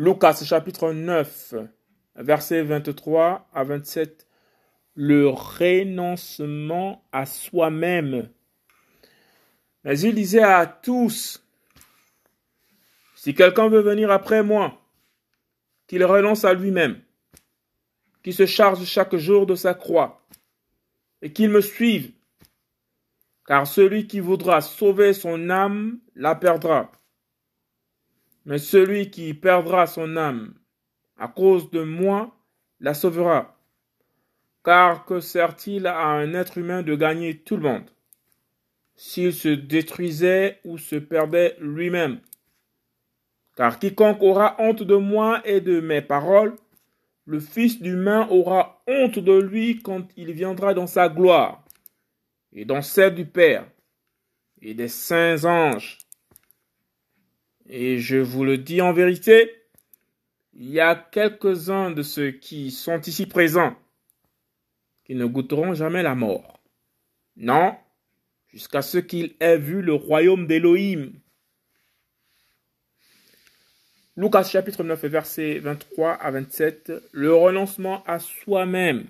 Lucas 0.00 0.44
chapitre 0.44 0.92
9, 0.92 1.54
versets 2.14 2.62
23 2.62 3.48
à 3.52 3.64
27. 3.64 4.28
Le 4.94 5.28
renoncement 5.28 7.04
à 7.10 7.26
soi-même. 7.26 8.28
Mais 9.82 9.98
il 9.98 10.14
disait 10.14 10.44
à 10.44 10.66
tous, 10.66 11.44
si 13.16 13.34
quelqu'un 13.34 13.68
veut 13.68 13.80
venir 13.80 14.12
après 14.12 14.44
moi, 14.44 14.80
qu'il 15.88 16.04
renonce 16.04 16.44
à 16.44 16.54
lui-même, 16.54 17.00
qu'il 18.22 18.34
se 18.34 18.46
charge 18.46 18.84
chaque 18.84 19.16
jour 19.16 19.46
de 19.46 19.56
sa 19.56 19.74
croix, 19.74 20.24
et 21.22 21.32
qu'il 21.32 21.50
me 21.50 21.60
suive. 21.60 22.12
Car 23.48 23.66
celui 23.66 24.06
qui 24.06 24.20
voudra 24.20 24.60
sauver 24.60 25.12
son 25.12 25.50
âme 25.50 25.98
la 26.14 26.36
perdra. 26.36 26.92
Mais 28.48 28.56
celui 28.56 29.10
qui 29.10 29.34
perdra 29.34 29.86
son 29.86 30.16
âme 30.16 30.54
à 31.18 31.28
cause 31.28 31.70
de 31.70 31.82
moi 31.82 32.34
la 32.80 32.94
sauvera. 32.94 33.60
Car 34.64 35.04
que 35.04 35.20
sert-il 35.20 35.86
à 35.86 36.06
un 36.06 36.32
être 36.32 36.56
humain 36.56 36.82
de 36.82 36.94
gagner 36.94 37.36
tout 37.40 37.56
le 37.56 37.64
monde? 37.64 37.90
S'il 38.96 39.34
se 39.34 39.50
détruisait 39.50 40.60
ou 40.64 40.78
se 40.78 40.96
perdait 40.96 41.56
lui-même 41.60 42.20
Car 43.54 43.78
quiconque 43.78 44.22
aura 44.22 44.56
honte 44.58 44.82
de 44.82 44.96
moi 44.96 45.42
et 45.44 45.60
de 45.60 45.80
mes 45.80 46.00
paroles, 46.00 46.56
le 47.26 47.40
Fils 47.40 47.82
d'humain 47.82 48.26
aura 48.30 48.82
honte 48.86 49.18
de 49.18 49.38
lui 49.38 49.82
quand 49.82 50.08
il 50.16 50.32
viendra 50.32 50.72
dans 50.72 50.86
sa 50.86 51.10
gloire, 51.10 51.66
et 52.54 52.64
dans 52.64 52.80
celle 52.80 53.14
du 53.14 53.26
Père, 53.26 53.70
et 54.62 54.72
des 54.72 54.88
saints 54.88 55.44
anges. 55.44 55.98
Et 57.68 57.98
je 57.98 58.16
vous 58.16 58.44
le 58.44 58.56
dis 58.56 58.80
en 58.80 58.92
vérité, 58.92 59.52
il 60.54 60.70
y 60.70 60.80
a 60.80 60.94
quelques-uns 60.94 61.90
de 61.90 62.02
ceux 62.02 62.30
qui 62.30 62.70
sont 62.70 63.00
ici 63.02 63.26
présents 63.26 63.76
qui 65.04 65.14
ne 65.14 65.26
goûteront 65.26 65.74
jamais 65.74 66.02
la 66.02 66.14
mort. 66.14 66.60
Non, 67.36 67.76
jusqu'à 68.48 68.82
ce 68.82 68.98
qu'ils 68.98 69.34
aient 69.40 69.58
vu 69.58 69.82
le 69.82 69.94
royaume 69.94 70.46
d'Élohim. 70.46 71.12
Lucas 74.16 74.44
chapitre 74.44 74.82
9 74.82 75.04
verset 75.04 75.58
23 75.60 76.12
à 76.12 76.30
27, 76.30 76.92
le 77.12 77.34
renoncement 77.34 78.02
à 78.04 78.18
soi-même. 78.18 79.06